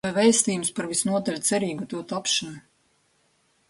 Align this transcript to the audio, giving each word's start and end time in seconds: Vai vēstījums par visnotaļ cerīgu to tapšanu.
Vai 0.05 0.11
vēstījums 0.13 0.71
par 0.79 0.87
visnotaļ 0.93 1.39
cerīgu 1.51 1.89
to 1.95 2.03
tapšanu. 2.15 2.61